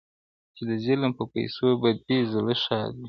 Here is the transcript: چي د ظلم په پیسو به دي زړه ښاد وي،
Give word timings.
چي 0.55 0.63
د 0.69 0.71
ظلم 0.85 1.11
په 1.19 1.23
پیسو 1.33 1.67
به 1.81 1.89
دي 2.05 2.17
زړه 2.33 2.53
ښاد 2.63 2.91
وي، 2.97 2.99